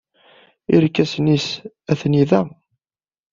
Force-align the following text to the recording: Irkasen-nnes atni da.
Irkasen-nnes 0.75 1.47
atni 1.91 2.21
da. 2.29 2.41